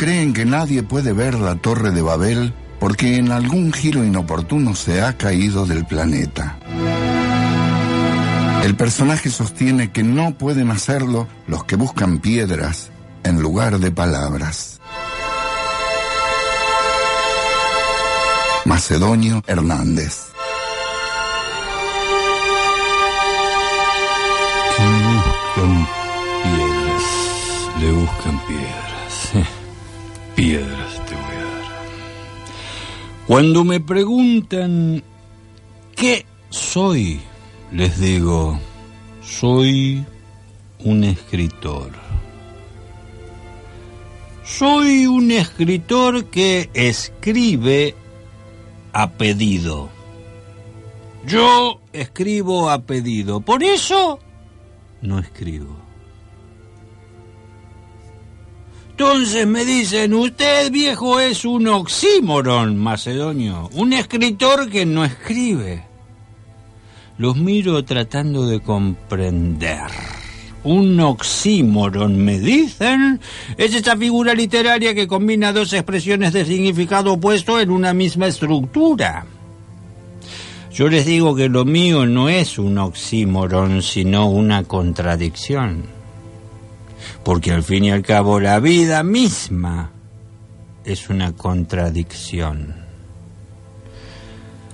[0.00, 5.02] creen que nadie puede ver la torre de Babel porque en algún giro inoportuno se
[5.02, 6.58] ha caído del planeta.
[8.64, 12.90] El personaje sostiene que no pueden hacerlo los que buscan piedras
[13.24, 14.80] en lugar de palabras.
[18.64, 20.30] Macedonio Hernández.
[24.78, 25.86] buscan
[26.42, 27.02] piedras,
[27.80, 29.59] le buscan piedras.
[30.40, 31.62] Piedras te voy a dar.
[33.26, 35.04] Cuando me preguntan
[35.94, 37.20] qué soy,
[37.70, 38.58] les digo,
[39.20, 40.02] soy
[40.78, 41.90] un escritor.
[44.42, 47.94] Soy un escritor que escribe
[48.94, 49.90] a pedido.
[51.26, 53.42] Yo escribo a pedido.
[53.42, 54.18] Por eso
[55.02, 55.89] no escribo.
[59.02, 65.82] Entonces me dicen, usted viejo es un oxímoron, macedonio, un escritor que no escribe.
[67.16, 69.86] Los miro tratando de comprender.
[70.64, 73.18] Un oxímoron, me dicen,
[73.56, 79.24] es esa figura literaria que combina dos expresiones de significado opuesto en una misma estructura.
[80.70, 85.99] Yo les digo que lo mío no es un oxímoron, sino una contradicción.
[87.24, 89.90] Porque al fin y al cabo la vida misma
[90.84, 92.74] es una contradicción.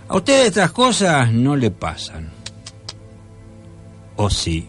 [0.09, 2.31] A ustedes estas cosas no le pasan.
[4.17, 4.69] ¿O sí?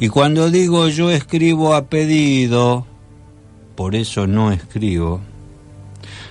[0.00, 2.86] Y cuando digo yo escribo a pedido,
[3.76, 5.20] por eso no escribo,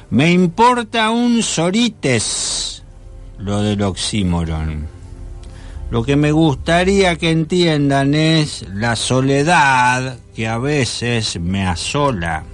[0.09, 2.83] me importa un sorites
[3.39, 4.92] lo del oxímoron.
[5.93, 12.45] Lo que me gustaría que entiendan es la soledad que a veces me asola.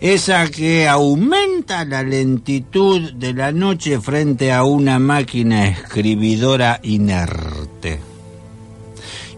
[0.00, 8.00] Esa que aumenta la lentitud de la noche frente a una máquina escribidora inerte.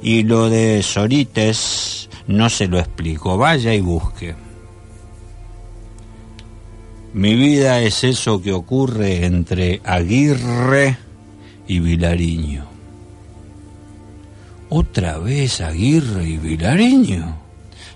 [0.00, 4.37] Y lo de Sorites no se lo explico, vaya y busque.
[7.12, 10.97] Mi vida es eso que ocurre entre Aguirre
[11.66, 12.73] y Vilariño.
[14.69, 17.36] ¿Otra vez Aguirre y Vilariño?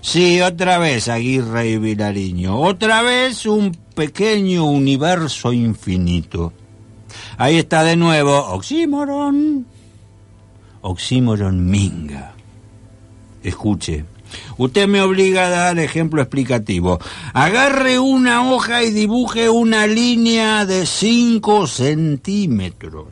[0.01, 2.59] Sí, otra vez Aguirre y Vilariño.
[2.59, 6.53] Otra vez un pequeño universo infinito.
[7.37, 9.65] Ahí está de nuevo Oxímoron.
[10.81, 12.33] Oxímoron Minga.
[13.43, 14.05] Escuche.
[14.57, 16.99] Usted me obliga a dar ejemplo explicativo.
[17.33, 23.07] Agarre una hoja y dibuje una línea de 5 centímetros.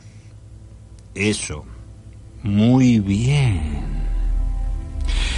[1.14, 1.64] Eso.
[2.42, 3.78] Muy bien.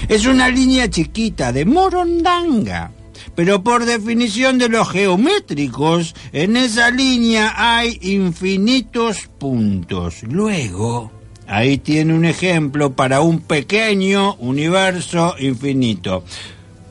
[0.08, 2.92] Es una línea chiquita de morondanga.
[3.34, 10.22] Pero por definición de los geométricos, en esa línea hay infinitos puntos.
[10.24, 11.10] Luego,
[11.46, 16.24] ahí tiene un ejemplo para un pequeño universo infinito.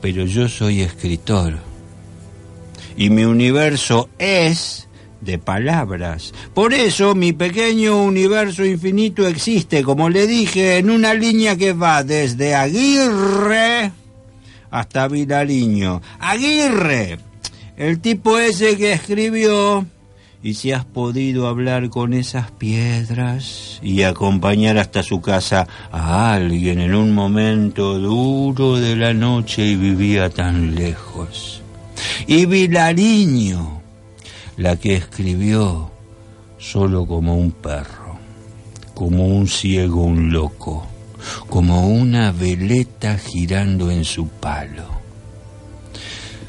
[0.00, 1.58] Pero yo soy escritor.
[2.96, 4.88] Y mi universo es
[5.20, 6.32] de palabras.
[6.54, 12.02] Por eso mi pequeño universo infinito existe, como le dije, en una línea que va
[12.02, 13.92] desde Aguirre
[14.70, 16.00] hasta Vilariño.
[16.18, 17.18] Aguirre,
[17.76, 19.86] el tipo ese que escribió,
[20.42, 26.80] y si has podido hablar con esas piedras y acompañar hasta su casa a alguien
[26.80, 31.62] en un momento duro de la noche y vivía tan lejos.
[32.26, 33.79] Y Vilariño,
[34.60, 35.90] la que escribió
[36.58, 38.18] solo como un perro,
[38.92, 40.86] como un ciego, un loco,
[41.48, 44.84] como una veleta girando en su palo.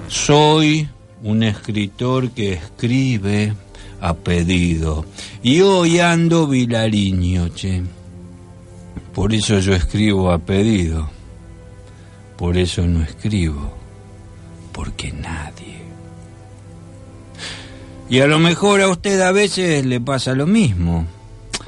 [0.10, 0.90] Soy
[1.24, 3.54] un escritor que escribe
[4.02, 5.06] a pedido
[5.42, 7.82] y hoy ando vilariño, che.
[9.14, 11.10] Por eso yo escribo a pedido,
[12.38, 13.72] por eso no escribo,
[14.74, 15.91] porque nadie.
[18.12, 21.08] Y a lo mejor a usted a veces le pasa lo mismo.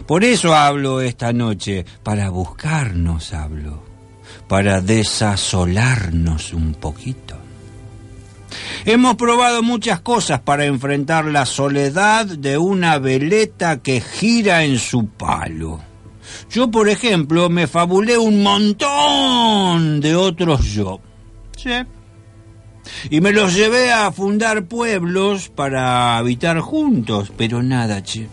[0.05, 3.81] Por eso hablo esta noche, para buscarnos hablo,
[4.49, 7.37] para desasolarnos un poquito.
[8.83, 15.07] Hemos probado muchas cosas para enfrentar la soledad de una veleta que gira en su
[15.07, 15.79] palo.
[16.51, 20.99] Yo, por ejemplo, me fabulé un montón de otros yo.
[21.55, 21.71] ¿Sí?
[23.09, 28.27] Y me los llevé a fundar pueblos para habitar juntos, pero nada, che.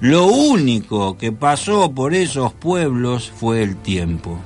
[0.00, 4.38] Lo único que pasó por esos pueblos fue el tiempo.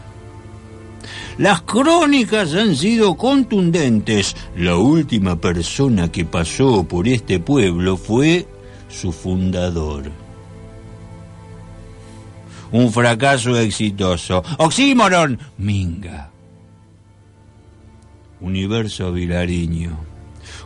[1.38, 4.36] Las crónicas han sido contundentes.
[4.56, 8.46] La última persona que pasó por este pueblo fue
[8.88, 10.10] su fundador.
[12.70, 14.42] Un fracaso exitoso.
[14.58, 16.30] Oxímoron, Minga.
[18.40, 20.08] Universo Vilariño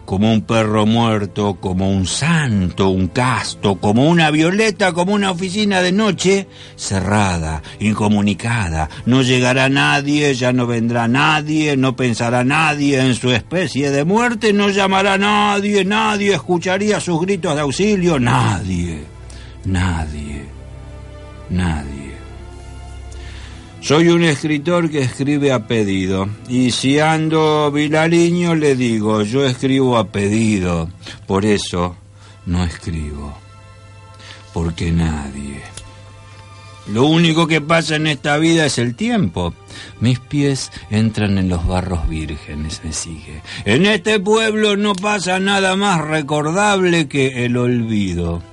[0.05, 5.81] como un perro muerto, como un santo, un casto, como una violeta, como una oficina
[5.81, 8.89] de noche, cerrada, incomunicada.
[9.07, 14.53] No llegará nadie, ya no vendrá nadie, no pensará nadie en su especie de muerte,
[14.53, 19.05] no llamará nadie, nadie escucharía sus gritos de auxilio, nadie,
[19.65, 20.45] nadie,
[21.49, 21.92] nadie.
[23.83, 26.29] Soy un escritor que escribe a pedido.
[26.49, 30.89] Y si ando vilariño le digo, yo escribo a pedido.
[31.27, 31.97] Por eso
[32.47, 33.37] no escribo.
[34.55, 35.63] Porque nadie.
[36.93, 39.53] Lo único que pasa en esta vida es el tiempo.
[39.99, 43.43] Mis pies entran en los barros vírgenes, me sigue.
[43.65, 48.45] En este pueblo no pasa nada más recordable que el olvido.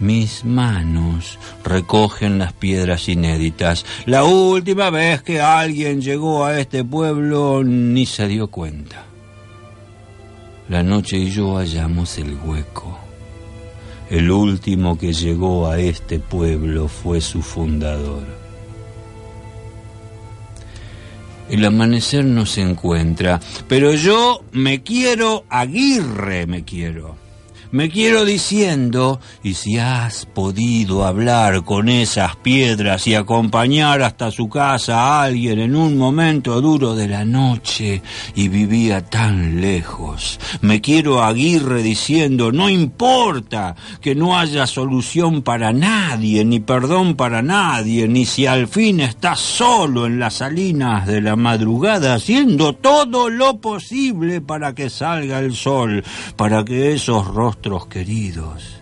[0.00, 3.86] Mis manos recogen las piedras inéditas.
[4.06, 9.04] La última vez que alguien llegó a este pueblo ni se dio cuenta.
[10.68, 12.98] La noche y yo hallamos el hueco.
[14.10, 18.24] El último que llegó a este pueblo fue su fundador.
[21.48, 23.38] El amanecer no se encuentra,
[23.68, 27.23] pero yo me quiero, Aguirre me quiero.
[27.74, 34.48] Me quiero diciendo, y si has podido hablar con esas piedras y acompañar hasta su
[34.48, 38.00] casa a alguien en un momento duro de la noche
[38.36, 45.72] y vivía tan lejos, me quiero Aguirre diciendo, no importa que no haya solución para
[45.72, 51.20] nadie, ni perdón para nadie, ni si al fin estás solo en las salinas de
[51.20, 56.04] la madrugada haciendo todo lo posible para que salga el sol,
[56.36, 58.76] para que esos rostros queridos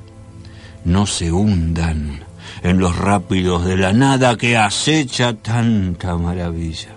[0.84, 2.24] no se hundan
[2.62, 6.88] en los rápidos de la nada que acecha tanta maravilla.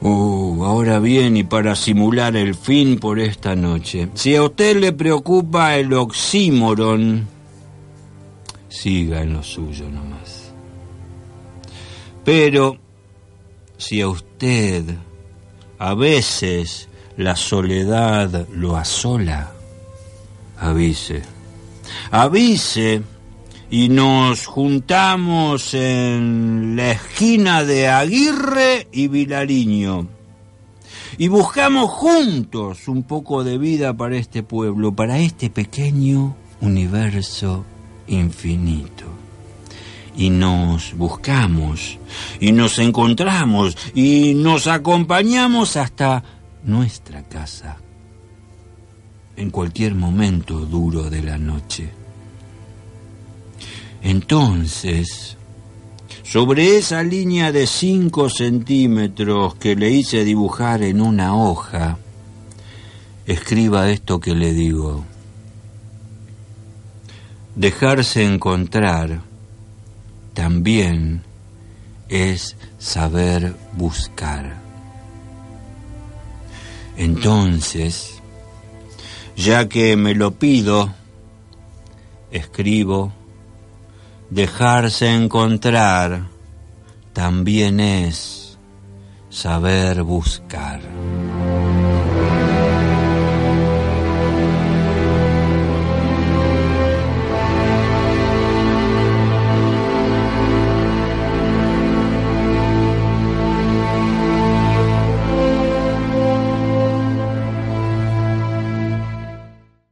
[0.00, 4.92] Uh, ahora bien, y para simular el fin por esta noche, si a usted le
[4.92, 7.26] preocupa el oxímoron,
[8.68, 10.52] siga en lo suyo nomás.
[12.24, 12.76] Pero
[13.76, 14.84] si a usted
[15.78, 19.52] a veces la soledad lo asola,
[20.58, 21.22] avise.
[22.10, 23.02] Avise
[23.70, 30.08] y nos juntamos en la esquina de Aguirre y Vilariño.
[31.18, 37.64] Y buscamos juntos un poco de vida para este pueblo, para este pequeño universo
[38.06, 39.04] infinito.
[40.18, 41.98] Y nos buscamos,
[42.40, 46.22] y nos encontramos, y nos acompañamos hasta
[46.66, 47.78] nuestra casa
[49.36, 51.90] en cualquier momento duro de la noche.
[54.02, 55.36] Entonces,
[56.22, 61.98] sobre esa línea de cinco centímetros que le hice dibujar en una hoja,
[63.26, 65.04] escriba esto que le digo.
[67.54, 69.22] Dejarse encontrar
[70.34, 71.22] también
[72.08, 74.65] es saber buscar.
[76.96, 78.22] Entonces,
[79.36, 80.94] ya que me lo pido,
[82.30, 83.12] escribo,
[84.30, 86.28] dejarse encontrar
[87.12, 88.58] también es
[89.30, 90.80] saber buscar.